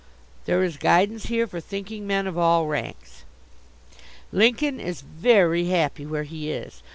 [0.45, 3.23] There is guidance here for thinking men of all ranks.
[4.31, 6.81] Lincoln is very happy where he is.